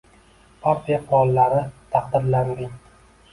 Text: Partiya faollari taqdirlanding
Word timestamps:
Partiya 0.61 0.97
faollari 1.09 1.61
taqdirlanding 1.93 2.75